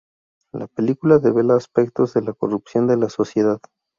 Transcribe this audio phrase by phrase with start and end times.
[0.51, 3.59] La película devela aspectos de la corrupción de la sociedad.